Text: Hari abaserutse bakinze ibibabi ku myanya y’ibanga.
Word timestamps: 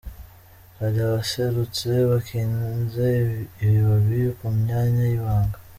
Hari 0.79 0.97
abaserutse 1.07 1.89
bakinze 2.09 3.07
ibibabi 3.63 4.19
ku 4.37 4.47
myanya 4.59 5.03
y’ibanga. 5.11 5.57